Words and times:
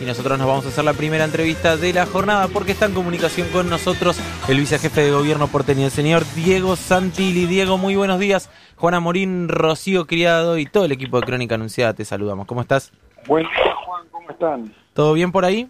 y 0.00 0.04
nosotros 0.04 0.38
nos 0.38 0.46
vamos 0.46 0.64
a 0.64 0.68
hacer 0.68 0.84
la 0.84 0.94
primera 0.94 1.24
entrevista 1.24 1.76
de 1.76 1.92
la 1.92 2.06
jornada 2.06 2.48
porque 2.48 2.72
está 2.72 2.86
en 2.86 2.94
comunicación 2.94 3.48
con 3.48 3.68
nosotros 3.68 4.18
el 4.48 4.58
vicejefe 4.58 5.02
de 5.02 5.10
gobierno 5.10 5.48
porteño, 5.48 5.84
el 5.84 5.90
señor 5.90 6.22
Diego 6.34 6.74
Santilli. 6.74 7.46
Diego, 7.46 7.76
muy 7.76 7.96
buenos 7.96 8.18
días. 8.18 8.50
Juana 8.76 9.00
Morín, 9.00 9.48
Rocío 9.48 10.06
Criado 10.06 10.56
y 10.56 10.64
todo 10.64 10.86
el 10.86 10.92
equipo 10.92 11.20
de 11.20 11.26
Crónica 11.26 11.56
Anunciada 11.56 11.92
te 11.92 12.04
saludamos. 12.04 12.46
¿Cómo 12.46 12.62
estás? 12.62 12.92
Buen 13.26 13.44
día, 13.44 13.74
Juan, 13.84 14.06
¿cómo 14.10 14.30
están? 14.30 14.74
¿Todo 14.94 15.12
bien 15.12 15.32
por 15.32 15.44
ahí? 15.44 15.68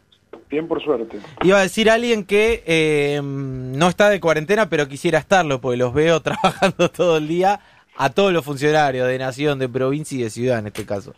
Bien, 0.49 0.69
por 0.69 0.83
suerte. 0.83 1.19
Iba 1.43 1.59
a 1.59 1.63
decir 1.63 1.91
alguien 1.91 2.25
que 2.25 2.63
eh, 2.67 3.21
no 3.23 3.89
está 3.89 4.11
de 4.11 4.21
cuarentena, 4.21 4.69
pero 4.69 4.87
quisiera 4.89 5.19
estarlo, 5.19 5.61
porque 5.61 5.77
los 5.77 5.93
veo 5.93 6.21
trabajando 6.23 6.89
todo 6.89 7.17
el 7.17 7.27
día 7.27 7.61
a 7.97 8.11
todos 8.11 8.33
los 8.33 8.45
funcionarios 8.45 9.09
de 9.09 9.19
nación, 9.19 9.59
de 9.59 9.69
provincia 9.69 10.19
y 10.19 10.23
de 10.23 10.31
ciudad 10.31 10.61
en 10.61 10.69
este 10.69 10.87
caso. 10.87 11.15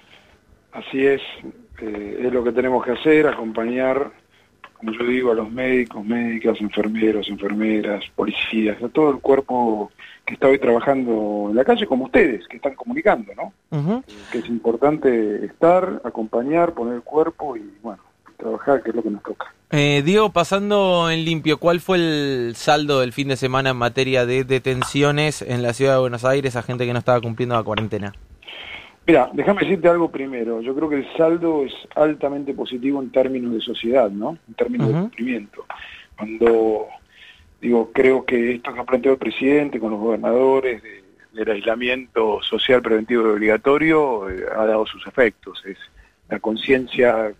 Así 0.72 1.06
es, 1.06 1.20
eh, 1.82 2.26
es 2.26 2.32
lo 2.32 2.44
que 2.44 2.52
tenemos 2.52 2.84
que 2.84 2.92
hacer, 2.92 3.26
acompañar, 3.26 4.12
como 4.74 4.92
yo 4.92 5.04
digo, 5.04 5.32
a 5.32 5.34
los 5.34 5.50
médicos, 5.50 6.04
médicas, 6.04 6.60
enfermeros, 6.60 7.28
enfermeras, 7.28 8.04
policías, 8.14 8.80
a 8.80 8.88
todo 8.88 9.10
el 9.10 9.18
cuerpo 9.18 9.90
que 10.24 10.34
está 10.34 10.46
hoy 10.46 10.60
trabajando 10.60 11.48
en 11.50 11.56
la 11.56 11.64
calle, 11.64 11.86
como 11.86 12.04
ustedes, 12.04 12.46
que 12.46 12.56
están 12.56 12.76
comunicando, 12.76 13.32
¿no? 13.34 14.02
Que 14.30 14.38
es 14.38 14.48
importante 14.48 15.44
estar, 15.44 16.00
acompañar, 16.04 16.72
poner 16.72 16.94
el 16.94 17.02
cuerpo 17.02 17.56
y, 17.56 17.68
bueno, 17.82 18.00
trabajar, 18.36 18.82
que 18.82 18.90
es 18.90 18.96
lo 18.96 19.02
que 19.02 19.10
nos 19.10 19.22
toca. 19.24 19.52
Eh, 19.72 20.02
Diego, 20.04 20.30
pasando 20.30 21.10
en 21.10 21.24
limpio, 21.24 21.58
¿cuál 21.58 21.80
fue 21.80 21.96
el 21.96 22.54
saldo 22.54 23.00
del 23.00 23.12
fin 23.12 23.28
de 23.28 23.36
semana 23.36 23.70
en 23.70 23.76
materia 23.76 24.24
de 24.24 24.44
detenciones 24.44 25.42
en 25.42 25.62
la 25.62 25.72
ciudad 25.72 25.94
de 25.94 26.00
Buenos 26.00 26.24
Aires 26.24 26.54
a 26.54 26.62
gente 26.62 26.86
que 26.86 26.92
no 26.92 27.00
estaba 27.00 27.20
cumpliendo 27.20 27.56
la 27.56 27.62
cuarentena? 27.64 28.12
Mira, 29.06 29.30
déjame 29.32 29.62
decirte 29.62 29.88
algo 29.88 30.10
primero. 30.10 30.60
Yo 30.60 30.74
creo 30.74 30.88
que 30.88 30.96
el 30.96 31.16
saldo 31.16 31.64
es 31.64 31.72
altamente 31.96 32.54
positivo 32.54 33.02
en 33.02 33.10
términos 33.10 33.52
de 33.52 33.60
sociedad, 33.60 34.10
¿no? 34.10 34.38
En 34.46 34.54
términos 34.54 34.88
de 34.88 34.94
cumplimiento. 34.94 35.66
Cuando, 36.16 36.86
digo, 37.60 37.90
creo 37.92 38.24
que 38.24 38.54
esto 38.54 38.72
que 38.72 38.80
ha 38.80 38.84
planteado 38.84 39.14
el 39.14 39.18
presidente 39.18 39.80
con 39.80 39.90
los 39.90 40.00
gobernadores 40.00 40.82
del 41.32 41.50
aislamiento 41.50 42.40
social 42.42 42.80
preventivo 42.80 43.22
y 43.22 43.30
obligatorio 43.30 44.30
eh, 44.30 44.44
ha 44.54 44.66
dado 44.66 44.86
sus 44.86 45.04
efectos. 45.06 45.62
Es 45.66 45.78
la 46.28 46.38
conciencia 46.38 47.32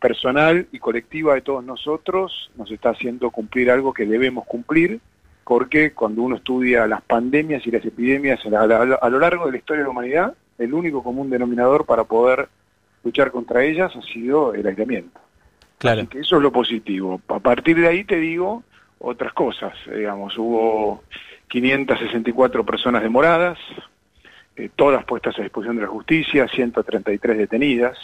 personal 0.00 0.66
y 0.70 0.78
colectiva 0.78 1.34
de 1.34 1.42
todos 1.42 1.64
nosotros 1.64 2.50
nos 2.56 2.70
está 2.70 2.90
haciendo 2.90 3.30
cumplir 3.30 3.70
algo 3.70 3.92
que 3.92 4.06
debemos 4.06 4.46
cumplir, 4.46 5.00
porque 5.44 5.92
cuando 5.92 6.22
uno 6.22 6.36
estudia 6.36 6.86
las 6.86 7.02
pandemias 7.02 7.66
y 7.66 7.70
las 7.70 7.84
epidemias 7.84 8.40
a, 8.46 8.60
a 8.60 9.10
lo 9.10 9.18
largo 9.18 9.46
de 9.46 9.52
la 9.52 9.58
historia 9.58 9.80
de 9.80 9.84
la 9.84 9.90
humanidad, 9.90 10.34
el 10.60 10.74
único 10.74 11.02
común 11.02 11.30
denominador 11.30 11.86
para 11.86 12.04
poder 12.04 12.48
luchar 13.02 13.30
contra 13.30 13.64
ellas 13.64 13.92
ha 13.96 14.02
sido 14.02 14.54
el 14.54 14.66
aislamiento. 14.66 15.18
Claro. 15.78 16.06
que 16.08 16.20
eso 16.20 16.36
es 16.36 16.42
lo 16.42 16.52
positivo. 16.52 17.22
A 17.28 17.38
partir 17.38 17.80
de 17.80 17.88
ahí 17.88 18.04
te 18.04 18.16
digo 18.16 18.62
otras 18.98 19.32
cosas. 19.32 19.72
Digamos, 19.86 20.36
hubo 20.36 21.02
564 21.48 22.64
personas 22.66 23.02
demoradas, 23.02 23.58
eh, 24.56 24.68
todas 24.76 25.04
puestas 25.04 25.38
a 25.38 25.42
disposición 25.42 25.76
de 25.76 25.82
la 25.82 25.88
justicia, 25.88 26.46
133 26.46 27.38
detenidas. 27.38 27.96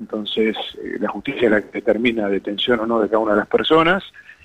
Entonces, 0.00 0.56
eh, 0.82 0.96
la 0.98 1.08
justicia 1.08 1.44
es 1.44 1.50
la 1.50 1.62
que 1.62 1.70
determina 1.78 2.28
detención 2.28 2.80
o 2.80 2.86
no 2.86 3.00
de 3.00 3.08
cada 3.08 3.20
una 3.20 3.32
de 3.34 3.38
las 3.38 3.48
personas 3.48 4.02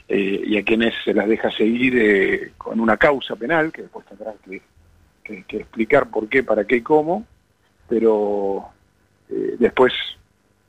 eh, 0.08 0.44
y 0.46 0.58
a 0.58 0.64
quienes 0.64 0.94
se 1.04 1.16
las 1.16 1.28
deja 1.28 1.50
seguir 1.50 2.54
con 2.60 2.80
una 2.80 2.98
causa 2.98 3.36
penal, 3.36 3.72
que 3.72 3.82
después 3.82 4.06
tendrán 4.06 4.36
que 4.46 4.62
que, 5.24 5.46
explicar 5.50 6.10
por 6.10 6.28
qué, 6.28 6.44
para 6.44 6.66
qué 6.66 6.78
y 6.78 6.82
cómo, 6.82 7.26
pero 7.88 8.66
eh, 9.30 9.56
después, 9.58 9.94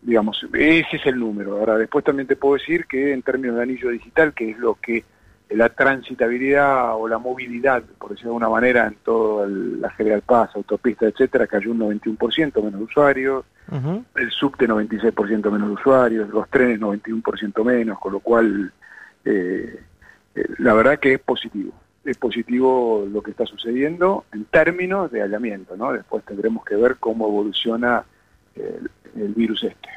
digamos, 0.03 0.47
ese 0.53 0.97
es 0.97 1.07
el 1.07 1.19
número. 1.19 1.59
Ahora, 1.59 1.77
después 1.77 2.05
también 2.05 2.27
te 2.27 2.37
puedo 2.37 2.55
decir 2.55 2.87
que 2.87 3.13
en 3.13 3.23
términos 3.23 3.57
de 3.57 3.63
anillo 3.63 3.91
digital, 3.91 4.33
que 4.33 4.51
es 4.51 4.59
lo 4.59 4.77
que 4.77 5.05
la 5.51 5.69
transitabilidad 5.69 6.97
o 6.97 7.07
la 7.07 7.19
movilidad, 7.19 7.83
por 7.99 8.11
decirlo 8.11 8.31
de 8.31 8.37
alguna 8.37 8.49
manera, 8.49 8.87
en 8.87 8.95
toda 9.05 9.47
la 9.47 9.91
General 9.91 10.23
Paz, 10.23 10.51
autopista, 10.55 11.07
etcétera, 11.07 11.47
cayó 11.47 11.71
un 11.71 11.81
91% 11.81 12.57
menos 12.57 12.81
de 12.81 12.85
usuarios, 12.85 13.45
el 14.17 14.31
subte 14.31 14.67
96% 14.67 15.51
menos 15.51 15.69
de 15.69 15.75
usuarios, 15.75 16.29
los 16.31 16.49
trenes 16.49 16.81
91% 16.81 17.65
menos, 17.65 17.99
con 17.99 18.13
lo 18.13 18.21
cual 18.21 18.73
eh, 19.25 19.81
eh, 20.35 20.47
la 20.59 20.75
verdad 20.75 20.99
que 20.99 21.15
es 21.15 21.21
positivo 21.21 21.73
es 22.05 22.17
positivo 22.17 23.07
lo 23.11 23.23
que 23.23 23.31
está 23.31 23.47
sucediendo 23.47 24.25
en 24.33 24.45
términos 24.45 25.11
de 25.11 25.23
aislamiento, 25.23 25.77
¿no? 25.77 25.93
Después 25.93 26.25
tendremos 26.25 26.65
que 26.65 26.77
ver 26.77 26.97
cómo 27.01 27.27
evoluciona 27.27 28.05
el, 28.57 29.35
virus 29.35 29.65
este. 29.65 29.89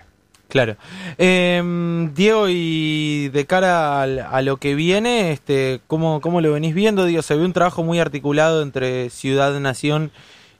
Claro. 0.47 0.77
Eh, 1.17 2.09
Diego, 2.13 2.47
y 2.49 3.29
de 3.29 3.45
cara 3.45 4.01
a, 4.01 4.41
lo 4.41 4.57
que 4.57 4.75
viene, 4.75 5.31
este, 5.31 5.81
¿cómo, 5.87 6.21
¿cómo 6.21 6.39
lo 6.39 6.53
venís 6.53 6.73
viendo? 6.73 7.05
Digo, 7.05 7.21
se 7.21 7.35
ve 7.35 7.43
un 7.43 7.53
trabajo 7.53 7.83
muy 7.83 7.99
articulado 7.99 8.61
entre 8.61 9.09
ciudad, 9.09 9.59
nación 9.59 10.11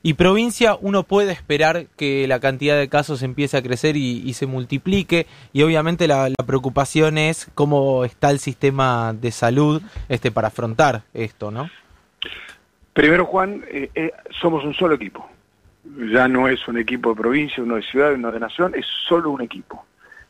y 0.02 0.14
provincia, 0.14 0.76
uno 0.80 1.02
puede 1.02 1.32
esperar 1.32 1.86
que 1.96 2.28
la 2.28 2.38
cantidad 2.38 2.78
de 2.78 2.88
casos 2.88 3.22
empiece 3.22 3.56
a 3.56 3.62
crecer 3.62 3.96
y, 3.96 4.32
se 4.32 4.46
multiplique 4.46 5.26
y 5.52 5.62
obviamente 5.62 6.06
la, 6.06 6.30
preocupación 6.46 7.18
es 7.18 7.50
cómo 7.54 8.04
está 8.04 8.30
el 8.30 8.38
sistema 8.38 9.12
de 9.12 9.32
salud 9.32 9.82
este 10.08 10.30
para 10.30 10.48
afrontar 10.48 11.02
esto, 11.12 11.50
¿no? 11.50 11.68
Primero, 12.92 13.26
Juan, 13.26 13.64
eh, 13.68 13.90
eh, 13.94 14.12
somos 14.40 14.64
un 14.64 14.74
solo 14.74 14.94
equipo. 14.94 15.28
Ya 16.12 16.28
no 16.28 16.48
es 16.48 16.66
un 16.68 16.78
equipo 16.78 17.10
de 17.10 17.20
provincia, 17.20 17.62
uno 17.62 17.76
de 17.76 17.82
ciudad, 17.82 18.12
uno 18.12 18.30
de 18.30 18.40
nación, 18.40 18.74
es 18.74 18.86
solo 19.08 19.30
un 19.30 19.42
equipo. 19.42 19.84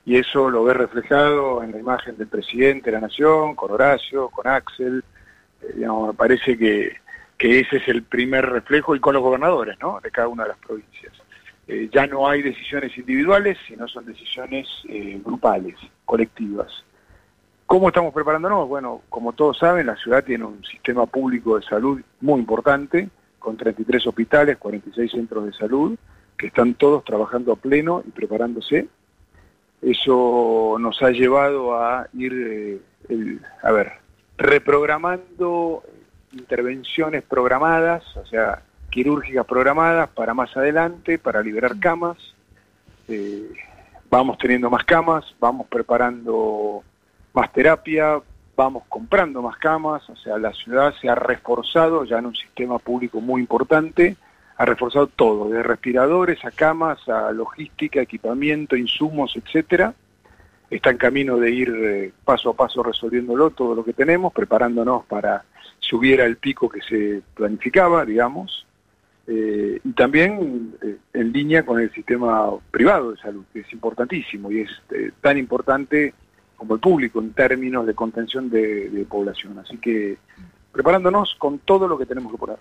Y 0.04 0.16
eso 0.16 0.50
lo 0.50 0.64
ve 0.64 0.74
reflejado 0.74 1.62
en 1.62 1.72
la 1.72 1.78
imagen 1.78 2.16
del 2.16 2.28
presidente 2.28 2.90
de 2.90 2.96
la 2.96 3.02
nación, 3.02 3.54
con 3.54 3.70
Horacio, 3.70 4.28
con 4.28 4.46
Axel. 4.46 5.04
Eh, 5.62 5.72
digamos, 5.76 6.08
me 6.08 6.14
parece 6.14 6.56
que 6.56 6.96
que 7.38 7.60
ese 7.60 7.76
es 7.76 7.88
el 7.88 8.02
primer 8.02 8.44
reflejo, 8.46 8.96
y 8.96 9.00
con 9.00 9.14
los 9.14 9.22
gobernadores 9.22 9.78
¿no? 9.80 10.00
de 10.02 10.10
cada 10.10 10.28
una 10.28 10.42
de 10.42 10.48
las 10.50 10.58
provincias. 10.58 11.12
Eh, 11.68 11.88
ya 11.92 12.06
no 12.06 12.28
hay 12.28 12.42
decisiones 12.42 12.96
individuales, 12.98 13.56
sino 13.66 13.86
son 13.86 14.06
decisiones 14.06 14.66
eh, 14.88 15.20
grupales, 15.24 15.76
colectivas. 16.04 16.84
¿Cómo 17.66 17.88
estamos 17.88 18.12
preparándonos? 18.12 18.66
Bueno, 18.66 19.02
como 19.08 19.34
todos 19.34 19.58
saben, 19.58 19.86
la 19.86 19.96
ciudad 19.96 20.24
tiene 20.24 20.44
un 20.44 20.64
sistema 20.64 21.06
público 21.06 21.58
de 21.58 21.66
salud 21.66 22.00
muy 22.20 22.40
importante, 22.40 23.08
con 23.38 23.56
33 23.56 24.06
hospitales, 24.06 24.56
46 24.56 25.12
centros 25.12 25.44
de 25.44 25.52
salud, 25.52 25.96
que 26.36 26.48
están 26.48 26.74
todos 26.74 27.04
trabajando 27.04 27.52
a 27.52 27.56
pleno 27.56 28.02
y 28.06 28.10
preparándose. 28.10 28.88
Eso 29.82 30.76
nos 30.80 31.02
ha 31.02 31.10
llevado 31.10 31.74
a 31.76 32.08
ir, 32.14 32.80
eh, 33.10 33.38
a 33.62 33.70
ver, 33.70 33.92
reprogramando 34.38 35.84
intervenciones 36.32 37.22
programadas, 37.22 38.04
o 38.16 38.26
sea, 38.26 38.62
quirúrgicas 38.90 39.46
programadas 39.46 40.08
para 40.10 40.34
más 40.34 40.56
adelante, 40.56 41.18
para 41.18 41.42
liberar 41.42 41.78
camas. 41.78 42.16
Eh, 43.08 43.50
vamos 44.10 44.38
teniendo 44.38 44.70
más 44.70 44.84
camas, 44.84 45.24
vamos 45.40 45.66
preparando 45.68 46.82
más 47.32 47.52
terapia, 47.52 48.20
vamos 48.56 48.84
comprando 48.88 49.40
más 49.42 49.56
camas, 49.58 50.08
o 50.10 50.16
sea, 50.16 50.36
la 50.38 50.52
ciudad 50.52 50.92
se 51.00 51.08
ha 51.08 51.14
reforzado 51.14 52.04
ya 52.04 52.18
en 52.18 52.26
un 52.26 52.34
sistema 52.34 52.78
público 52.78 53.20
muy 53.20 53.40
importante, 53.40 54.16
ha 54.56 54.64
reforzado 54.64 55.06
todo, 55.06 55.48
de 55.48 55.62
respiradores 55.62 56.44
a 56.44 56.50
camas, 56.50 57.08
a 57.08 57.30
logística, 57.30 58.00
equipamiento, 58.00 58.76
insumos, 58.76 59.36
etcétera. 59.36 59.94
Está 60.68 60.90
en 60.90 60.98
camino 60.98 61.36
de 61.36 61.50
ir 61.50 61.68
eh, 61.70 62.12
paso 62.24 62.50
a 62.50 62.54
paso 62.54 62.82
resolviéndolo 62.82 63.50
todo 63.50 63.76
lo 63.76 63.84
que 63.84 63.92
tenemos, 63.92 64.32
preparándonos 64.32 65.04
para 65.06 65.44
si 65.88 65.96
hubiera 65.96 66.24
el 66.24 66.36
pico 66.36 66.68
que 66.68 66.80
se 66.82 67.22
planificaba, 67.34 68.04
digamos, 68.04 68.66
eh, 69.26 69.80
y 69.84 69.92
también 69.92 70.74
eh, 70.82 70.96
en 71.12 71.32
línea 71.32 71.64
con 71.64 71.80
el 71.80 71.92
sistema 71.92 72.50
privado 72.70 73.12
de 73.12 73.18
salud, 73.18 73.44
que 73.52 73.60
es 73.60 73.72
importantísimo 73.72 74.50
y 74.50 74.62
es 74.62 74.70
eh, 74.90 75.12
tan 75.20 75.38
importante 75.38 76.14
como 76.56 76.74
el 76.74 76.80
público 76.80 77.20
en 77.20 77.32
términos 77.32 77.86
de 77.86 77.94
contención 77.94 78.50
de, 78.50 79.06
población. 79.08 79.58
Así 79.58 79.76
que 79.78 80.16
preparándonos 80.72 81.34
con 81.38 81.58
todo 81.58 81.86
lo 81.86 81.98
que 81.98 82.06
tenemos 82.06 82.32
que 82.32 82.38
poner. 82.38 82.56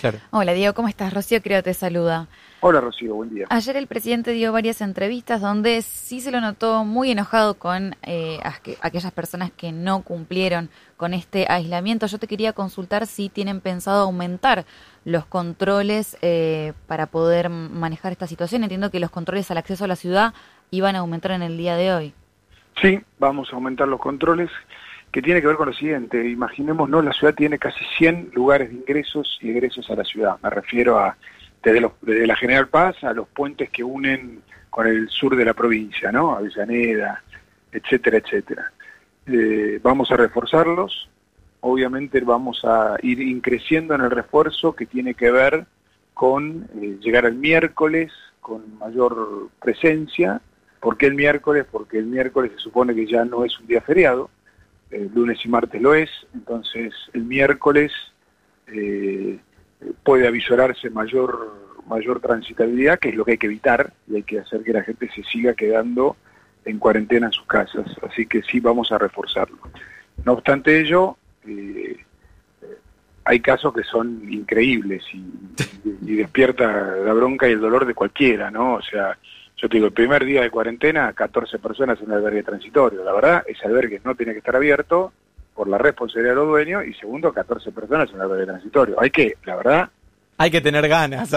Claro. 0.00 0.18
Hola 0.30 0.52
Diego, 0.52 0.74
¿cómo 0.74 0.88
estás? 0.88 1.12
Rocío 1.12 1.42
creo 1.42 1.62
te 1.62 1.74
saluda. 1.74 2.28
Hola 2.60 2.80
Rocío, 2.80 3.14
buen 3.14 3.34
día. 3.34 3.46
Ayer 3.50 3.76
el 3.76 3.86
presidente 3.86 4.32
dio 4.32 4.52
varias 4.52 4.80
entrevistas 4.80 5.40
donde 5.40 5.82
sí 5.82 6.20
se 6.20 6.30
lo 6.30 6.40
notó 6.40 6.84
muy 6.84 7.10
enojado 7.10 7.54
con 7.54 7.94
eh, 8.02 8.38
aquellas 8.80 9.12
personas 9.12 9.50
que 9.52 9.70
no 9.70 10.02
cumplieron 10.02 10.70
con 11.02 11.14
este 11.14 11.46
aislamiento. 11.48 12.06
Yo 12.06 12.18
te 12.18 12.28
quería 12.28 12.52
consultar 12.52 13.08
si 13.08 13.28
tienen 13.28 13.60
pensado 13.60 14.04
aumentar 14.04 14.64
los 15.04 15.26
controles 15.26 16.16
eh, 16.22 16.74
para 16.86 17.06
poder 17.06 17.48
manejar 17.48 18.12
esta 18.12 18.28
situación. 18.28 18.62
Entiendo 18.62 18.88
que 18.92 19.00
los 19.00 19.10
controles 19.10 19.50
al 19.50 19.58
acceso 19.58 19.84
a 19.84 19.88
la 19.88 19.96
ciudad 19.96 20.32
iban 20.70 20.94
a 20.94 21.00
aumentar 21.00 21.32
en 21.32 21.42
el 21.42 21.58
día 21.58 21.74
de 21.74 21.92
hoy. 21.92 22.14
Sí, 22.80 23.00
vamos 23.18 23.52
a 23.52 23.56
aumentar 23.56 23.88
los 23.88 23.98
controles 23.98 24.48
que 25.10 25.20
tiene 25.20 25.40
que 25.40 25.48
ver 25.48 25.56
con 25.56 25.70
lo 25.70 25.74
siguiente. 25.74 26.24
Imaginémonos, 26.24 27.04
la 27.04 27.12
ciudad 27.12 27.34
tiene 27.34 27.58
casi 27.58 27.84
100 27.98 28.30
lugares 28.34 28.68
de 28.68 28.76
ingresos 28.76 29.40
y 29.42 29.50
egresos 29.50 29.90
a 29.90 29.96
la 29.96 30.04
ciudad. 30.04 30.36
Me 30.40 30.50
refiero 30.50 31.00
a 31.00 31.16
desde, 31.64 32.26
la 32.28 32.36
General 32.36 32.68
Paz 32.68 33.02
a 33.02 33.12
los 33.12 33.26
puentes 33.26 33.70
que 33.70 33.82
unen 33.82 34.40
con 34.70 34.86
el 34.86 35.08
sur 35.08 35.34
de 35.34 35.46
la 35.46 35.52
provincia, 35.52 36.12
¿no? 36.12 36.36
Avellaneda, 36.36 37.24
etcétera, 37.72 38.18
etcétera. 38.18 38.70
Eh, 39.26 39.78
vamos 39.82 40.10
a 40.10 40.16
reforzarlos, 40.16 41.08
obviamente 41.60 42.20
vamos 42.20 42.64
a 42.64 42.96
ir 43.02 43.20
increciendo 43.20 43.94
en 43.94 44.00
el 44.00 44.10
refuerzo 44.10 44.74
que 44.74 44.86
tiene 44.86 45.14
que 45.14 45.30
ver 45.30 45.66
con 46.12 46.68
eh, 46.80 46.98
llegar 47.00 47.24
el 47.24 47.34
miércoles 47.34 48.12
con 48.40 48.76
mayor 48.78 49.48
presencia. 49.60 50.40
¿Por 50.80 50.96
qué 50.96 51.06
el 51.06 51.14
miércoles? 51.14 51.64
Porque 51.70 51.98
el 51.98 52.06
miércoles 52.06 52.52
se 52.56 52.58
supone 52.58 52.94
que 52.94 53.06
ya 53.06 53.24
no 53.24 53.44
es 53.44 53.58
un 53.60 53.68
día 53.68 53.80
feriado, 53.80 54.28
el 54.90 55.10
lunes 55.14 55.38
y 55.44 55.48
martes 55.48 55.80
lo 55.80 55.94
es, 55.94 56.10
entonces 56.34 56.92
el 57.12 57.22
miércoles 57.22 57.92
eh, 58.66 59.38
puede 60.02 60.26
avisorarse 60.26 60.90
mayor, 60.90 61.54
mayor 61.86 62.20
transitabilidad, 62.20 62.98
que 62.98 63.10
es 63.10 63.14
lo 63.14 63.24
que 63.24 63.32
hay 63.32 63.38
que 63.38 63.46
evitar, 63.46 63.92
y 64.08 64.16
hay 64.16 64.22
que 64.24 64.40
hacer 64.40 64.64
que 64.64 64.72
la 64.72 64.82
gente 64.82 65.08
se 65.14 65.22
siga 65.22 65.54
quedando 65.54 66.16
en 66.64 66.78
cuarentena 66.78 67.26
en 67.26 67.32
sus 67.32 67.46
casas, 67.46 67.86
así 68.08 68.26
que 68.26 68.42
sí 68.42 68.60
vamos 68.60 68.92
a 68.92 68.98
reforzarlo. 68.98 69.58
No 70.24 70.32
obstante 70.32 70.80
ello, 70.80 71.16
eh, 71.46 71.96
hay 73.24 73.40
casos 73.40 73.72
que 73.72 73.84
son 73.84 74.22
increíbles 74.30 75.02
y, 75.12 75.24
despierta 76.16 76.96
la 76.96 77.12
bronca 77.14 77.48
y 77.48 77.52
el 77.52 77.60
dolor 77.60 77.86
de 77.86 77.94
cualquiera, 77.94 78.50
¿no? 78.50 78.74
O 78.74 78.82
sea, 78.82 79.16
yo 79.56 79.68
te 79.68 79.76
digo, 79.76 79.86
el 79.86 79.92
primer 79.92 80.24
día 80.24 80.42
de 80.42 80.50
cuarentena, 80.50 81.12
14 81.12 81.58
personas 81.58 81.98
en 82.00 82.06
un 82.06 82.12
albergue 82.12 82.42
transitorio. 82.42 83.02
La 83.02 83.12
verdad, 83.12 83.44
ese 83.46 83.66
albergue 83.66 84.00
no 84.04 84.14
tiene 84.14 84.32
que 84.32 84.38
estar 84.38 84.54
abierto 84.54 85.12
por 85.54 85.68
la 85.68 85.78
responsabilidad 85.78 86.32
de 86.32 86.36
los 86.36 86.48
dueños 86.48 86.84
y 86.86 86.94
segundo, 86.94 87.32
14 87.32 87.72
personas 87.72 88.08
en 88.10 88.16
un 88.16 88.22
albergue 88.22 88.46
transitorio. 88.46 89.00
Hay 89.00 89.10
que, 89.10 89.36
la 89.44 89.56
verdad... 89.56 89.88
Hay 90.38 90.50
que 90.50 90.60
tener 90.60 90.86
ganas. 90.88 91.30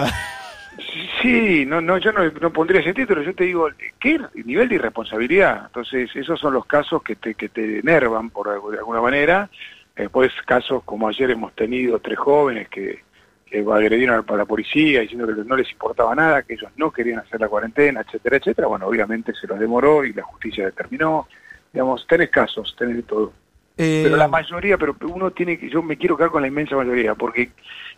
Sí, 1.22 1.64
no, 1.66 1.80
no, 1.80 1.98
yo 1.98 2.12
no, 2.12 2.52
pondría 2.52 2.80
ese 2.80 2.92
título, 2.92 3.22
yo 3.22 3.34
te 3.34 3.44
digo, 3.44 3.68
¿qué 3.98 4.20
nivel 4.44 4.68
de 4.68 4.74
irresponsabilidad? 4.74 5.66
Entonces, 5.66 6.10
esos 6.14 6.38
son 6.38 6.52
los 6.52 6.66
casos 6.66 7.02
que 7.02 7.16
te, 7.16 7.34
que 7.34 7.48
te 7.48 7.78
enervan 7.78 8.30
por 8.30 8.48
de 8.70 8.78
alguna 8.78 9.00
manera. 9.00 9.48
Después, 9.94 10.30
casos 10.44 10.82
como 10.84 11.08
ayer 11.08 11.30
hemos 11.30 11.54
tenido 11.54 11.98
tres 12.00 12.18
jóvenes 12.18 12.68
que, 12.68 13.02
que 13.46 13.60
agredieron 13.60 14.24
a 14.28 14.36
la 14.36 14.44
policía 14.44 15.00
diciendo 15.00 15.26
que 15.26 15.44
no 15.44 15.56
les 15.56 15.70
importaba 15.70 16.14
nada, 16.14 16.42
que 16.42 16.54
ellos 16.54 16.70
no 16.76 16.90
querían 16.90 17.20
hacer 17.20 17.40
la 17.40 17.48
cuarentena, 17.48 18.02
etcétera, 18.02 18.36
etcétera. 18.36 18.68
Bueno, 18.68 18.86
obviamente 18.86 19.32
se 19.34 19.46
los 19.46 19.58
demoró 19.58 20.04
y 20.04 20.12
la 20.12 20.22
justicia 20.22 20.66
determinó. 20.66 21.28
Digamos, 21.72 22.06
tenés 22.06 22.30
casos, 22.30 22.74
tenés 22.76 22.96
de 22.96 23.02
todo. 23.04 23.32
Eh, 23.78 24.02
pero 24.04 24.16
la 24.16 24.28
mayoría, 24.28 24.78
pero 24.78 24.96
uno 25.02 25.30
tiene 25.30 25.58
que, 25.58 25.68
yo 25.68 25.82
me 25.82 25.98
quiero 25.98 26.16
quedar 26.16 26.30
con 26.30 26.40
la 26.40 26.48
inmensa 26.48 26.76
mayoría, 26.76 27.14
porque 27.14 27.50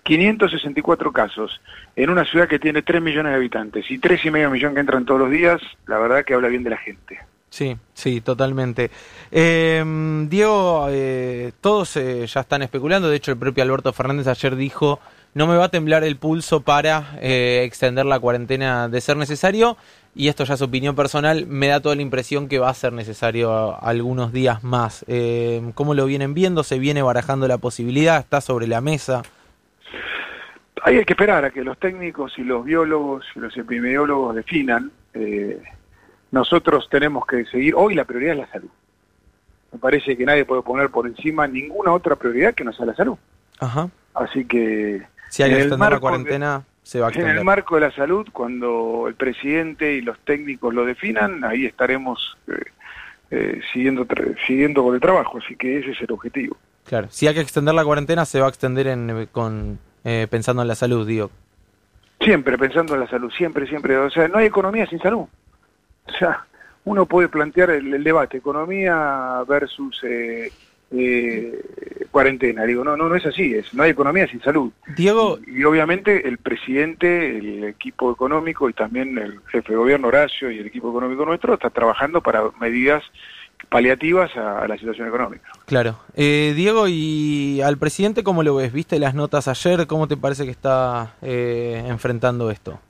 564 0.03 1.13
casos 1.13 1.61
en 1.95 2.11
una 2.11 2.25
ciudad 2.25 2.49
que 2.49 2.59
tiene 2.59 2.83
3 2.83 3.01
millones 3.01 3.31
de 3.31 3.37
habitantes 3.37 3.91
y 3.91 3.99
tres 3.99 4.25
y 4.25 4.31
medio 4.31 4.51
millón 4.51 4.75
que 4.75 4.81
entran 4.81 5.05
todos 5.05 5.21
los 5.21 5.31
días, 5.31 5.61
la 5.87 5.99
verdad 5.99 6.25
que 6.25 6.35
habla 6.35 6.49
bien 6.49 6.65
de 6.65 6.71
la 6.71 6.79
gente. 6.79 7.19
Sí, 7.51 7.77
sí, 7.95 8.21
totalmente. 8.21 8.91
Em, 9.31 10.29
Diego, 10.29 10.89
eh, 10.91 11.53
todos 11.61 11.97
eh, 11.97 12.27
ya 12.27 12.41
están 12.41 12.63
especulando, 12.63 13.09
de 13.09 13.17
hecho 13.17 13.31
el 13.31 13.39
propio 13.39 13.63
Alberto 13.63 13.93
Fernández 13.93 14.27
ayer 14.27 14.57
dijo, 14.57 15.01
no 15.35 15.47
me 15.47 15.57
va 15.57 15.67
a 15.67 15.71
temblar 15.71 16.03
el 16.03 16.17
pulso 16.17 16.61
para 16.61 17.19
extender 17.23 18.05
la 18.05 18.19
cuarentena 18.19 18.89
de 18.89 19.01
ser 19.01 19.17
necesario 19.17 19.77
y 20.19 20.27
esto 20.27 20.43
ya 20.43 20.55
es 20.55 20.63
opinión 20.63 20.97
personal, 20.97 21.47
me 21.47 21.69
da 21.69 21.79
toda 21.79 21.95
la 21.95 22.03
impresión 22.03 22.49
que 22.49 22.59
va 22.59 22.69
a 22.69 22.75
ser 22.75 22.93
necesario 22.93 23.81
algunos 23.81 24.33
días 24.33 24.65
más. 24.65 25.05
Eh, 25.07 25.71
¿Cómo 25.77 25.95
lo 25.95 26.07
vienen 26.07 26.35
viendo? 26.35 26.65
¿Se 26.65 26.81
viene 26.81 27.03
barajando 27.03 27.47
la 27.47 27.59
posibilidad? 27.59 28.19
¿Está 28.19 28.41
sobre 28.41 28.67
la 28.67 28.81
mesa? 28.81 29.23
Hay 30.83 31.05
que 31.05 31.13
esperar 31.13 31.45
a 31.45 31.51
que 31.51 31.63
los 31.63 31.79
técnicos 31.79 32.37
y 32.37 32.43
los 32.43 32.65
biólogos 32.65 33.27
y 33.37 33.39
los 33.39 33.57
epidemiólogos 33.57 34.35
definan. 34.35 34.91
Eh, 35.15 35.63
nosotros 36.33 36.89
tenemos 36.91 37.25
que 37.25 37.45
seguir, 37.45 37.77
hoy 37.77 37.95
la 37.95 38.05
prioridad 38.05 38.33
es 38.33 38.39
la 38.41 38.51
salud. 38.51 38.71
Me 39.71 39.79
parece 39.79 40.17
que 40.17 40.25
nadie 40.25 40.45
puede 40.45 40.63
poner 40.63 40.91
por 40.91 41.07
encima 41.07 41.47
ninguna 41.47 41.93
otra 41.93 42.17
prioridad 42.17 42.55
que 42.55 42.65
no 42.65 42.73
sea 42.73 42.87
la 42.87 42.97
salud. 42.97 43.17
Ajá. 43.61 43.89
Así 44.15 44.45
que... 44.47 45.01
Si 45.29 45.45
hay 45.45 45.51
que 45.51 45.61
extender 45.61 45.93
la 45.93 46.01
cuarentena... 46.01 46.65
En 46.95 47.29
el 47.29 47.45
marco 47.45 47.75
de 47.75 47.83
la 47.83 47.91
salud, 47.91 48.27
cuando 48.33 49.07
el 49.09 49.15
presidente 49.15 49.93
y 49.93 50.01
los 50.01 50.19
técnicos 50.21 50.73
lo 50.73 50.87
definan, 50.87 51.45
ahí 51.45 51.67
estaremos 51.67 52.39
eh, 52.47 52.53
eh, 53.31 53.61
siguiendo, 53.73 54.07
siguiendo 54.47 54.83
con 54.83 54.95
el 54.95 55.01
trabajo, 55.01 55.39
así 55.39 55.55
que 55.55 55.79
ese 55.79 55.91
es 55.91 56.01
el 56.01 56.13
objetivo. 56.13 56.57
Claro, 56.87 57.09
si 57.11 57.27
hay 57.27 57.35
que 57.35 57.41
extender 57.41 57.75
la 57.75 57.85
cuarentena, 57.85 58.25
se 58.25 58.41
va 58.41 58.47
a 58.47 58.49
extender 58.49 58.87
en, 58.87 59.29
con, 59.31 59.79
eh, 60.03 60.27
pensando 60.31 60.63
en 60.63 60.69
la 60.69 60.75
salud, 60.75 61.07
digo. 61.07 61.31
Siempre 62.23 62.57
pensando 62.57 62.95
en 62.95 63.01
la 63.01 63.09
salud, 63.09 63.31
siempre, 63.33 63.67
siempre. 63.67 63.99
O 63.99 64.09
sea, 64.09 64.27
no 64.29 64.39
hay 64.39 64.47
economía 64.47 64.87
sin 64.87 64.99
salud. 64.99 65.27
O 66.07 66.13
sea, 66.19 66.47
uno 66.85 67.05
puede 67.05 67.29
plantear 67.29 67.69
el, 67.69 68.03
debate, 68.03 68.39
economía 68.39 69.45
versus 69.47 70.03
eh, 70.91 72.07
cuarentena. 72.11 72.65
Digo, 72.65 72.85
no, 72.85 72.97
no, 72.97 73.09
no 73.09 73.15
es 73.15 73.27
así, 73.27 73.55
es, 73.55 73.73
no 73.75 73.83
hay 73.83 73.91
economía 73.91 74.27
sin 74.27 74.41
salud. 74.43 74.73
Diego. 74.97 75.39
Y, 75.47 75.65
obviamente 75.65 76.27
el 76.29 76.39
presidente, 76.39 77.39
el 77.39 77.65
equipo 77.65 78.13
económico 78.13 78.69
y 78.69 78.73
también 78.73 79.19
el 79.19 79.41
jefe 79.49 79.73
de 79.73 79.79
gobierno 79.79 80.09
Horacio 80.09 80.51
y 80.51 80.59
el 80.59 80.67
equipo 80.67 80.91
económico 80.91 81.25
nuestro 81.25 81.55
está 81.55 81.71
trabajando 81.71 82.23
para 82.23 82.43
medidas 82.61 83.03
paliativas 83.69 84.35
a, 84.37 84.67
la 84.67 84.77
situación 84.79 85.09
económica. 85.09 85.51
Claro. 85.67 85.99
Eh, 86.15 86.53
Diego, 86.57 86.87
¿y 86.89 87.61
al 87.61 87.77
presidente 87.77 88.23
cómo 88.23 88.43
lo 88.43 88.55
ves? 88.57 88.73
¿Viste 88.73 88.99
las 88.99 89.15
notas 89.15 89.49
ayer? 89.49 89.87
¿Cómo 89.87 90.09
te 90.09 90.17
parece 90.17 90.45
que 90.45 90.51
está 90.51 91.15
eh, 91.23 91.85
enfrentando 91.87 92.51
esto? 92.51 92.81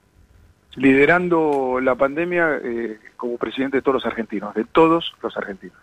Liderando 0.76 1.80
la 1.82 1.96
pandemia 1.96 2.60
eh, 2.62 2.98
como 3.16 3.36
presidente 3.36 3.78
de 3.78 3.82
todos 3.82 3.94
los 3.94 4.06
argentinos, 4.06 4.54
de 4.54 4.64
todos 4.64 5.14
los 5.22 5.36
argentinos. 5.36 5.78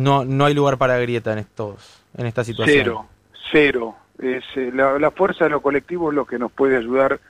No, 0.00 0.24
no 0.24 0.46
hay 0.46 0.54
lugar 0.54 0.78
para 0.78 0.98
grieta 0.98 1.32
en 1.32 1.40
estos, 1.40 2.02
en 2.16 2.26
esta 2.26 2.42
situación. 2.42 2.76
Cero, 2.76 3.06
cero. 3.52 3.96
Es, 4.18 4.44
eh, 4.56 4.70
la, 4.72 5.10
fuerza 5.10 5.44
de 5.44 5.50
lo 5.50 5.60
colectivo 5.60 6.10
es 6.10 6.16
lo 6.16 6.26
que 6.26 6.38
nos 6.38 6.52
puede 6.52 6.76
ayudar 6.76 7.20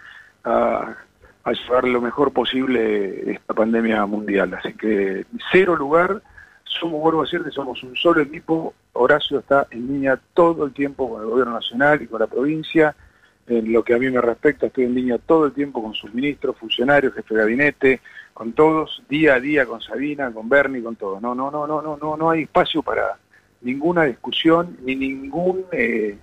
a, 0.44 0.96
a 1.44 1.52
llevar 1.52 1.84
lo 1.84 2.00
mejor 2.00 2.32
posible 2.32 3.32
esta 3.32 3.54
pandemia 3.54 4.06
mundial. 4.06 4.54
Así 4.54 4.72
que 4.74 5.24
cero 5.50 5.76
lugar. 5.76 6.22
Somos, 6.64 7.00
vuelvo 7.00 7.22
a 7.22 7.24
decir, 7.24 7.42
que 7.42 7.50
somos 7.50 7.82
un 7.82 7.96
solo 7.96 8.20
equipo. 8.20 8.74
Horacio 8.92 9.40
está 9.40 9.66
en 9.72 9.88
línea 9.88 10.18
todo 10.34 10.64
el 10.64 10.72
tiempo 10.72 11.10
con 11.10 11.22
el 11.22 11.28
gobierno 11.28 11.54
nacional 11.54 12.00
y 12.00 12.06
con 12.06 12.20
la 12.20 12.28
provincia. 12.28 12.94
En 13.50 13.72
lo 13.72 13.82
que 13.82 13.94
a 13.94 13.98
mí 13.98 14.08
me 14.08 14.20
respecta, 14.20 14.66
estoy 14.66 14.84
en 14.84 14.94
línea 14.94 15.18
todo 15.18 15.46
el 15.46 15.52
tiempo 15.52 15.82
con 15.82 15.92
sus 15.92 16.14
ministros, 16.14 16.56
funcionarios, 16.56 17.14
jefe 17.14 17.34
de 17.34 17.40
gabinete, 17.40 18.00
con 18.32 18.52
todos, 18.52 19.02
día 19.08 19.34
a 19.34 19.40
día 19.40 19.66
con 19.66 19.80
Sabina, 19.80 20.30
con 20.30 20.48
Bernie, 20.48 20.84
con 20.84 20.94
todos. 20.94 21.20
No, 21.20 21.34
no, 21.34 21.50
no, 21.50 21.66
no, 21.66 21.82
no, 21.82 21.96
no, 21.96 22.16
no 22.16 22.30
hay 22.30 22.42
espacio 22.42 22.80
para 22.80 23.18
ninguna 23.62 24.04
discusión 24.04 24.76
ni 24.84 24.94
ningún 24.94 25.64
eh, 25.72 26.16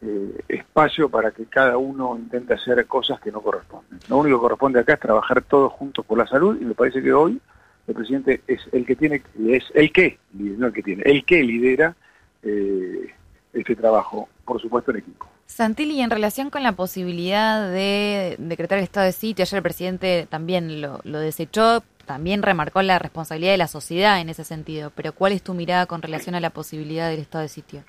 eh, 0.00 0.40
espacio 0.48 1.08
para 1.08 1.32
que 1.32 1.46
cada 1.46 1.76
uno 1.76 2.16
intente 2.16 2.54
hacer 2.54 2.86
cosas 2.86 3.20
que 3.20 3.32
no 3.32 3.40
corresponden. 3.40 3.98
Lo 4.08 4.18
único 4.18 4.38
que 4.38 4.42
corresponde 4.42 4.78
acá 4.78 4.92
es 4.94 5.00
trabajar 5.00 5.42
todos 5.42 5.72
juntos 5.72 6.06
por 6.06 6.18
la 6.18 6.26
salud 6.28 6.56
y 6.60 6.64
me 6.64 6.74
parece 6.74 7.02
que 7.02 7.12
hoy 7.12 7.40
el 7.88 7.94
presidente 7.94 8.42
es 8.46 8.60
el 8.70 8.86
que 8.86 8.94
tiene, 8.94 9.20
es 9.48 9.64
el 9.74 9.92
que, 9.92 10.20
no 10.32 10.68
el 10.68 10.72
que 10.72 10.82
tiene, 10.84 11.02
el 11.04 11.24
que 11.24 11.42
lidera 11.42 11.96
eh, 12.44 13.12
este 13.52 13.74
trabajo, 13.74 14.28
por 14.44 14.60
supuesto 14.60 14.92
en 14.92 14.98
equipo. 14.98 15.26
Santilli, 15.50 16.00
en 16.00 16.10
relación 16.10 16.48
con 16.48 16.62
la 16.62 16.72
posibilidad 16.72 17.70
de 17.70 18.36
decretar 18.38 18.78
el 18.78 18.84
estado 18.84 19.06
de 19.06 19.12
sitio, 19.12 19.42
ayer 19.42 19.56
el 19.56 19.62
presidente 19.62 20.26
también 20.30 20.80
lo, 20.80 21.00
desechó, 21.02 21.82
también 22.06 22.42
remarcó 22.42 22.80
la 22.82 23.00
responsabilidad 23.00 23.52
de 23.52 23.58
la 23.58 23.66
sociedad 23.66 24.20
en 24.20 24.28
ese 24.28 24.44
sentido, 24.44 24.92
pero 24.94 25.12
¿cuál 25.12 25.32
es 25.32 25.42
tu 25.42 25.52
mirada 25.52 25.86
con 25.86 26.02
relación 26.02 26.36
a 26.36 26.40
la 26.40 26.50
posibilidad 26.50 27.10
del 27.10 27.18
estado 27.18 27.42
de 27.42 27.48
sitio? 27.48 27.82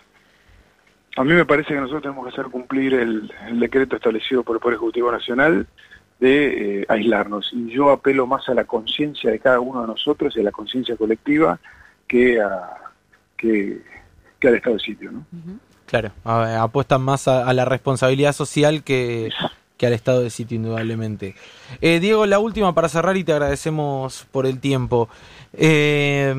A 1.16 1.24
mí 1.24 1.34
me 1.34 1.46
parece 1.46 1.70
que 1.70 1.80
nosotros 1.80 2.02
tenemos 2.02 2.26
que 2.26 2.34
hacer 2.34 2.52
cumplir 2.52 2.96
el, 2.96 3.32
decreto 3.60 3.96
establecido 3.96 4.44
por 4.44 4.56
el 4.56 4.60
Poder 4.60 4.78
Ejecutivo 4.78 5.12
Nacional 5.12 5.68
de 6.20 6.82
eh, 6.82 6.86
aislarnos. 6.90 7.52
Y 7.54 7.70
yo 7.70 7.92
apelo 7.92 8.26
más 8.26 8.50
a 8.50 8.56
la 8.56 8.64
conciencia 8.64 9.30
de 9.30 9.40
cada 9.40 9.60
uno 9.60 9.82
de 9.82 9.88
nosotros 9.88 10.36
y 10.36 10.40
a 10.40 10.44
la 10.44 10.52
conciencia 10.52 10.98
colectiva 10.98 11.60
que, 12.08 12.42
a, 12.42 12.72
que, 13.38 13.82
al 14.44 14.56
estado 14.56 14.78
de 14.78 14.82
sitio. 14.82 15.12
¿no? 15.12 15.26
Claro, 15.92 16.14
apuestan 16.24 17.02
más 17.02 17.28
a, 17.28 17.52
la 17.52 17.66
responsabilidad 17.66 18.32
social 18.32 18.82
que, 18.82 19.30
al 19.82 19.92
estado 19.92 20.22
de 20.22 20.30
sitio, 20.30 20.56
indudablemente. 20.56 21.36
Eh, 21.82 22.00
Diego, 22.00 22.26
la 22.26 22.40
última 22.40 22.74
para 22.74 22.88
cerrar 22.88 23.18
y 23.18 23.26
te 23.26 23.34
agradecemos 23.34 24.26
por 24.32 24.46
el 24.46 24.62
tiempo. 24.62 25.10
Eh, 25.52 26.34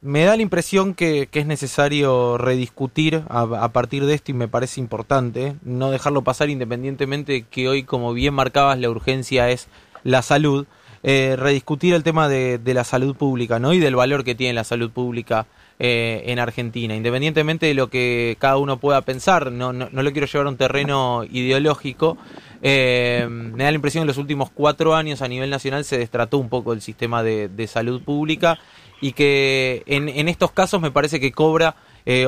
me 0.00 0.24
da 0.24 0.36
la 0.36 0.42
impresión 0.42 0.94
que, 0.94 1.28
es 1.32 1.46
necesario 1.46 2.38
rediscutir 2.38 3.24
a, 3.28 3.68
partir 3.72 4.06
de 4.06 4.14
esto 4.14 4.30
y 4.30 4.34
me 4.34 4.46
parece 4.46 4.80
importante 4.80 5.56
no 5.64 5.90
dejarlo 5.90 6.22
pasar 6.22 6.48
independientemente 6.48 7.42
que 7.50 7.68
hoy, 7.68 7.82
como 7.82 8.12
bien 8.12 8.32
marcabas, 8.32 8.78
la 8.78 8.90
urgencia 8.90 9.50
es 9.50 9.66
la 10.04 10.22
salud. 10.22 10.66
Eh, 11.04 11.34
rediscutir 11.36 11.94
el 11.94 12.04
tema 12.04 12.28
de, 12.28 12.60
la 12.64 12.84
salud 12.84 13.16
pública, 13.16 13.58
¿no? 13.58 13.72
Y 13.72 13.80
del 13.80 13.96
valor 13.96 14.22
que 14.22 14.36
tiene 14.36 14.52
la 14.52 14.62
salud 14.62 14.90
pública 14.92 15.46
eh, 15.80 16.22
en 16.26 16.38
Argentina, 16.38 16.94
independientemente 16.94 17.66
de 17.66 17.74
lo 17.74 17.88
que 17.88 18.36
cada 18.38 18.56
uno 18.56 18.76
pueda 18.76 19.00
pensar. 19.02 19.50
No, 19.50 19.72
no, 19.72 19.88
lo 19.90 20.12
quiero 20.12 20.28
llevar 20.28 20.46
a 20.46 20.50
un 20.50 20.56
terreno 20.56 21.24
ideológico. 21.28 22.18
Eh, 22.62 23.26
me 23.28 23.64
da 23.64 23.72
la 23.72 23.74
impresión 23.74 24.02
que 24.02 24.04
en 24.04 24.08
los 24.08 24.18
últimos 24.18 24.50
cuatro 24.50 24.94
años 24.94 25.22
a 25.22 25.28
nivel 25.28 25.50
nacional 25.50 25.84
se 25.84 25.98
destrató 25.98 26.38
un 26.38 26.48
poco 26.48 26.72
el 26.72 26.80
sistema 26.80 27.24
de, 27.24 27.66
salud 27.66 28.02
pública 28.02 28.60
y 29.00 29.12
que 29.12 29.82
en, 29.86 30.28
estos 30.28 30.52
casos 30.52 30.80
me 30.80 30.92
parece 30.92 31.18
que 31.18 31.32
cobra 31.32 31.74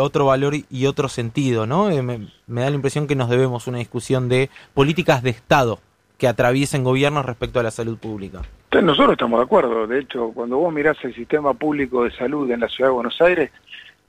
otro 0.01 0.27
valor 0.27 0.55
y 0.69 0.87
otro 0.87 1.09
sentido, 1.09 1.67
¿no? 1.67 1.91
me, 2.03 2.29
me 2.47 2.61
da 2.61 2.71
la 2.71 2.77
impresión 2.77 3.07
que 3.07 3.15
nos 3.15 3.29
debemos 3.29 3.69
una 3.69 3.79
discusión 3.79 4.29
de 4.29 4.51
políticas 4.73 5.23
de 5.23 5.31
Estado 5.31 5.79
que 6.19 6.29
atraviesen 6.29 6.85
gobiernos 6.85 7.25
respecto 7.25 7.61
a 7.61 7.63
la 7.63 7.71
salud 7.71 7.99
pública. 7.99 8.43
Nosotros 8.83 9.13
estamos 9.13 9.39
de 9.39 9.45
acuerdo. 9.45 9.87
De 9.87 10.01
hecho, 10.01 10.33
cuando 10.33 10.59
vos 10.59 10.73
mirás 10.73 10.97
el 11.05 11.15
sistema 11.15 11.55
público 11.55 12.05
de 12.05 12.11
salud 12.13 12.51
en 12.51 12.61
la 12.61 12.69
ciudad 12.69 12.91
de 12.91 12.95
Buenos 12.95 13.21
Aires, 13.21 13.51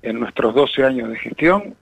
en 0.02 0.20
nuestros 0.20 0.56
12 0.56 0.84
años 0.84 1.10
de 1.10 1.18
gestión, 1.18 1.76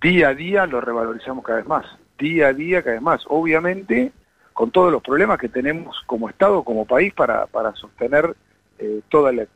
día 0.00 0.28
a 0.28 0.34
día 0.34 0.66
lo 0.66 0.80
revalorizamos 0.80 1.44
cada 1.44 1.58
vez 1.58 1.66
más. 1.66 1.86
Día 2.18 2.48
a 2.48 2.52
día 2.52 2.82
cada 2.82 2.94
vez 2.94 3.02
más. 3.02 3.24
Obviamente, 3.28 4.12
con 4.52 4.70
todos 4.70 4.92
los 4.92 5.02
problemas 5.02 5.38
que 5.38 5.48
tenemos 5.48 6.02
como 6.06 6.28
Estado, 6.28 6.62
como 6.62 6.84
país, 6.84 7.12
para, 7.12 7.46
para 7.46 7.74
sostener 7.74 8.34
eh, 8.78 9.00
toda 9.08 9.32
la, 9.32 9.46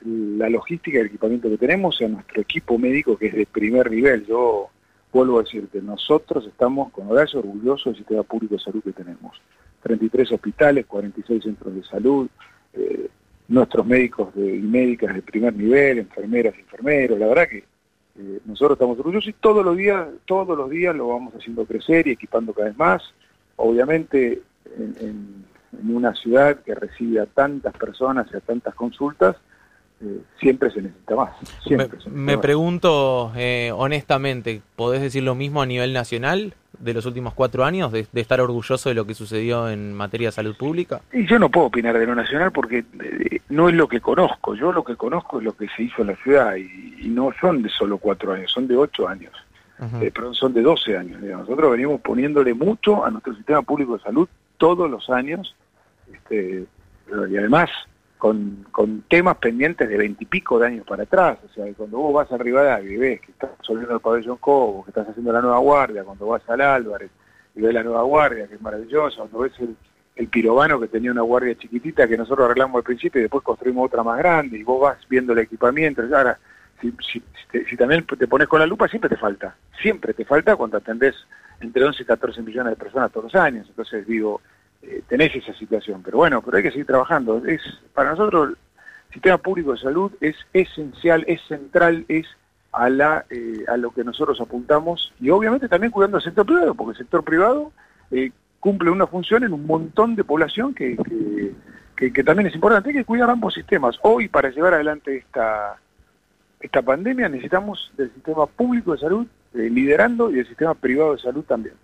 logística 0.48 0.96
y 0.96 1.00
el 1.00 1.06
equipamiento 1.08 1.50
que 1.50 1.58
tenemos 1.58 2.00
en 2.00 2.12
nuestro 2.12 2.40
equipo 2.40 2.78
médico, 2.78 3.18
que 3.18 3.26
es 3.26 3.34
de 3.34 3.46
primer 3.46 3.90
nivel. 3.90 4.26
Yo 4.26 4.70
vuelvo 5.12 5.38
a 5.38 5.42
decirte, 5.42 5.82
nosotros 5.82 6.46
estamos 6.46 6.90
con 6.92 7.06
orgullo 7.06 7.38
orgullosos 7.38 7.84
del 7.84 7.96
sistema 7.96 8.22
público 8.22 8.54
de 8.54 8.60
salud 8.60 8.82
que 8.82 8.92
tenemos. 8.92 9.40
33 9.82 10.32
hospitales, 10.32 10.86
46 10.86 11.42
centros 11.42 11.74
de 11.74 11.84
salud, 11.84 12.28
eh, 12.74 13.08
nuestros 13.48 13.86
médicos 13.86 14.28
y 14.36 14.40
médicas 14.40 15.14
de 15.14 15.22
primer 15.22 15.54
nivel, 15.54 15.98
enfermeras 15.98 16.54
y 16.56 16.60
enfermeros, 16.60 17.18
la 17.18 17.26
verdad 17.26 17.48
que 17.48 17.58
eh, 17.58 18.40
nosotros 18.44 18.76
estamos 18.76 18.98
orgullosos 18.98 19.28
y 19.28 19.32
todos 19.32 19.64
los 19.64 19.76
días, 19.76 20.06
todos 20.26 20.56
los 20.56 20.70
días 20.70 20.94
lo 20.94 21.08
vamos 21.08 21.34
haciendo 21.34 21.64
crecer 21.64 22.06
y 22.06 22.12
equipando 22.12 22.52
cada 22.52 22.68
vez 22.68 22.78
más. 22.78 23.02
Obviamente 23.56 24.42
en 24.78 25.44
una 25.88 26.14
ciudad 26.14 26.60
que 26.60 26.74
recibe 26.74 27.20
a 27.20 27.26
tantas 27.26 27.74
personas 27.74 28.26
y 28.32 28.36
a 28.36 28.40
tantas 28.40 28.74
consultas, 28.74 29.36
eh, 30.02 30.20
siempre 30.40 30.70
se 30.70 30.80
necesita 30.80 31.14
más. 31.14 31.32
me, 32.10 32.38
pregunto 32.38 33.32
eh, 33.36 33.70
honestamente, 33.74 34.62
¿podés 34.74 35.02
decir 35.02 35.22
lo 35.22 35.34
mismo 35.34 35.60
a 35.60 35.66
nivel 35.66 35.92
nacional 35.92 36.54
de 36.80 36.94
los 36.94 37.06
últimos 37.06 37.34
cuatro 37.34 37.64
años, 37.64 37.92
de, 37.92 38.06
estar 38.14 38.40
orgulloso 38.40 38.88
de 38.88 38.94
lo 38.94 39.06
que 39.06 39.14
sucedió 39.14 39.68
en 39.68 39.94
materia 39.94 40.28
de 40.28 40.32
salud 40.32 40.56
pública? 40.56 41.00
Y 41.12 41.26
yo 41.26 41.38
no 41.38 41.48
puedo 41.48 41.66
opinar 41.66 41.98
de 41.98 42.06
lo 42.06 42.14
nacional 42.14 42.50
porque 42.50 42.78
eh, 42.78 43.40
no 43.50 43.68
es 43.68 43.74
lo 43.74 43.86
que 43.86 44.00
conozco. 44.00 44.54
Yo 44.54 44.72
lo 44.72 44.82
que 44.82 44.96
conozco 44.96 45.38
es 45.38 45.44
lo 45.44 45.52
que 45.52 45.68
se 45.68 45.84
hizo 45.84 46.02
en 46.02 46.08
la 46.08 46.16
ciudad 46.16 46.56
y, 46.56 46.90
no 47.08 47.32
son 47.40 47.62
de 47.62 47.68
solo 47.68 47.98
cuatro 47.98 48.32
años, 48.32 48.52
son 48.52 48.68
de 48.68 48.76
ocho 48.76 49.08
años. 49.08 49.32
perdón, 50.12 50.34
son 50.34 50.52
de 50.52 50.62
doce 50.62 50.96
años. 50.96 51.20
Nosotros 51.20 51.72
venimos 51.72 52.00
poniéndole 52.00 52.54
mucho 52.54 53.04
a 53.04 53.10
nuestro 53.10 53.34
sistema 53.34 53.62
público 53.62 53.96
de 53.96 54.02
salud 54.02 54.28
todos 54.58 54.88
los 54.90 55.08
años 55.10 55.56
este, 56.12 56.66
y 57.08 57.36
además 57.36 57.70
con, 58.20 58.66
con 58.70 59.00
temas 59.08 59.38
pendientes 59.38 59.88
de 59.88 59.96
veintipico 59.96 60.58
de 60.58 60.66
años 60.66 60.86
para 60.86 61.04
atrás. 61.04 61.38
O 61.42 61.54
sea, 61.54 61.64
cuando 61.72 61.96
vos 61.96 62.12
vas 62.12 62.30
a 62.30 62.36
Rivadavia 62.36 62.92
y 62.92 62.96
ves 62.98 63.20
que 63.22 63.32
estás 63.32 63.50
solviendo 63.62 63.94
el 63.94 64.00
pabellón 64.00 64.36
Cobo, 64.36 64.84
que 64.84 64.90
estás 64.90 65.08
haciendo 65.08 65.32
la 65.32 65.40
nueva 65.40 65.58
guardia, 65.58 66.04
cuando 66.04 66.26
vas 66.26 66.42
al 66.48 66.60
Álvarez 66.60 67.10
y 67.56 67.62
ves 67.62 67.72
la 67.72 67.82
nueva 67.82 68.02
guardia, 68.02 68.46
que 68.46 68.56
es 68.56 68.60
maravillosa, 68.60 69.16
cuando 69.16 69.38
ves 69.38 69.52
el, 69.58 69.74
el 70.16 70.28
pirobano 70.28 70.78
que 70.78 70.88
tenía 70.88 71.10
una 71.10 71.22
guardia 71.22 71.56
chiquitita 71.56 72.06
que 72.06 72.18
nosotros 72.18 72.44
arreglamos 72.44 72.76
al 72.76 72.84
principio 72.84 73.20
y 73.20 73.22
después 73.22 73.42
construimos 73.42 73.86
otra 73.86 74.02
más 74.02 74.18
grande, 74.18 74.58
y 74.58 74.62
vos 74.64 74.82
vas 74.82 74.98
viendo 75.08 75.32
el 75.32 75.38
equipamiento. 75.38 76.02
Ahora, 76.02 76.38
si, 76.82 76.92
si, 77.00 77.22
si, 77.70 77.76
también 77.78 78.04
te 78.04 78.28
pones 78.28 78.48
con 78.48 78.60
la 78.60 78.66
lupa, 78.66 78.86
siempre 78.86 79.08
te 79.08 79.16
falta. 79.16 79.56
Siempre 79.80 80.12
te 80.12 80.26
falta 80.26 80.56
cuando 80.56 80.76
atendés 80.76 81.14
entre 81.60 81.82
11 81.86 82.02
y 82.02 82.06
14 82.06 82.42
millones 82.42 82.72
de 82.72 82.84
personas 82.84 83.10
todos 83.10 83.32
los 83.32 83.34
años. 83.34 83.66
Entonces 83.66 84.06
digo, 84.06 84.42
eh, 84.82 85.02
tenés 85.08 85.34
esa 85.34 85.52
situación. 85.54 86.02
Pero 86.02 86.18
bueno, 86.18 86.42
pero 86.42 86.56
hay 86.56 86.62
que 86.62 86.70
seguir 86.70 86.86
trabajando. 86.86 87.44
Es 87.46 87.60
Para 87.94 88.10
nosotros 88.10 88.50
el 88.50 88.56
sistema 89.12 89.38
público 89.38 89.72
de 89.72 89.78
salud 89.78 90.12
es 90.20 90.36
esencial, 90.52 91.24
es 91.26 91.40
central, 91.48 92.04
es 92.08 92.26
a, 92.72 92.88
la, 92.88 93.24
eh, 93.30 93.64
a 93.68 93.76
lo 93.76 93.90
que 93.90 94.04
nosotros 94.04 94.40
apuntamos 94.40 95.12
y 95.20 95.30
obviamente 95.30 95.68
también 95.68 95.90
cuidando 95.90 96.18
al 96.18 96.22
sector 96.22 96.46
privado, 96.46 96.74
porque 96.74 96.92
el 96.92 96.98
sector 96.98 97.24
privado 97.24 97.72
eh, 98.12 98.30
cumple 98.60 98.90
una 98.90 99.06
función 99.06 99.42
en 99.42 99.52
un 99.52 99.66
montón 99.66 100.14
de 100.14 100.22
población 100.22 100.72
que, 100.72 100.96
que, 101.96 102.12
que, 102.12 102.24
también 102.24 102.46
es 102.46 102.54
importante. 102.54 102.90
Hay 102.90 102.94
que 102.94 103.04
cuidar 103.04 103.28
ambos 103.28 103.54
sistemas. 103.54 103.98
Hoy 104.02 104.28
para 104.28 104.50
llevar 104.50 104.74
adelante 104.74 105.16
esta, 105.16 105.76
esta 106.60 106.82
pandemia 106.82 107.28
necesitamos 107.28 107.90
del 107.96 108.12
sistema 108.14 108.46
público 108.46 108.92
de 108.92 108.98
salud 108.98 109.26
liderando 109.52 110.30
y 110.30 110.34
del 110.34 110.46
sistema 110.46 110.74
privado 110.74 111.16
de 111.16 111.22
salud 111.22 111.44
también. 111.44 111.74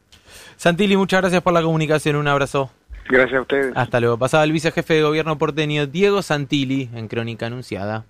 Santilli, 0.56 0.96
muchas 0.96 1.20
gracias 1.20 1.42
por 1.42 1.52
la 1.52 1.62
comunicación. 1.62 2.16
Un 2.16 2.28
abrazo. 2.28 2.70
Gracias 3.08 3.38
a 3.38 3.42
ustedes. 3.42 3.72
Hasta 3.76 4.00
luego. 4.00 4.18
Pasaba 4.18 4.44
el 4.44 4.52
vicejefe 4.52 4.94
de 4.94 5.02
gobierno 5.02 5.38
porteño 5.38 5.86
Diego 5.86 6.22
Santilli 6.22 6.90
en 6.94 7.08
Crónica 7.08 7.46
Anunciada. 7.46 8.04